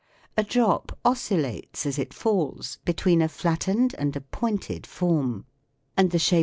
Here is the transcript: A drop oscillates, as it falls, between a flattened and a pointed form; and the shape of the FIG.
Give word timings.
A 0.35 0.43
drop 0.43 0.97
oscillates, 1.05 1.85
as 1.85 1.99
it 1.99 2.11
falls, 2.11 2.79
between 2.85 3.21
a 3.21 3.29
flattened 3.29 3.93
and 3.99 4.15
a 4.15 4.21
pointed 4.21 4.87
form; 4.87 5.45
and 5.95 6.09
the 6.09 6.17
shape 6.17 6.29
of 6.29 6.31
the 6.31 6.37
FIG. 6.37 6.39